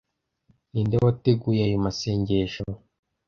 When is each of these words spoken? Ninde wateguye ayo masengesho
Ninde 0.71 0.95
wateguye 1.05 1.61
ayo 1.67 1.77
masengesho 1.85 2.65